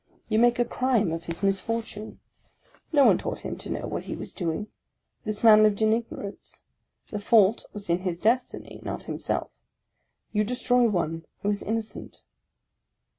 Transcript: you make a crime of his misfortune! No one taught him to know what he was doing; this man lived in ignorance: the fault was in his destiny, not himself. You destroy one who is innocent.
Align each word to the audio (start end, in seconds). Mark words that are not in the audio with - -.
you 0.29 0.39
make 0.39 0.57
a 0.57 0.65
crime 0.65 1.11
of 1.11 1.25
his 1.25 1.43
misfortune! 1.43 2.19
No 2.91 3.03
one 3.05 3.19
taught 3.19 3.41
him 3.45 3.55
to 3.59 3.69
know 3.69 3.85
what 3.85 4.05
he 4.05 4.15
was 4.15 4.33
doing; 4.33 4.65
this 5.25 5.43
man 5.43 5.61
lived 5.61 5.79
in 5.79 5.93
ignorance: 5.93 6.63
the 7.11 7.19
fault 7.19 7.65
was 7.71 7.87
in 7.87 7.99
his 7.99 8.17
destiny, 8.17 8.79
not 8.81 9.03
himself. 9.03 9.51
You 10.31 10.43
destroy 10.43 10.89
one 10.89 11.27
who 11.43 11.51
is 11.51 11.61
innocent. 11.61 12.23